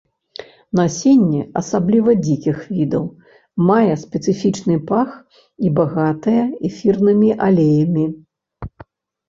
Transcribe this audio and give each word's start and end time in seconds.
Насенне, 0.77 1.41
асабліва 1.61 2.11
дзікіх 2.25 2.57
відаў, 2.77 3.03
мае 3.69 3.93
спецыфічны 4.05 4.75
пах 4.89 5.09
і 5.69 5.73
багатае 5.83 6.41
эфірнымі 6.73 7.29
алеямі. 7.53 8.05